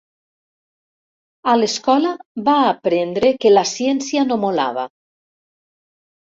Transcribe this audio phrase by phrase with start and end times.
[1.51, 2.13] A l'escola
[2.47, 4.87] va aprendre que la ciència no molava.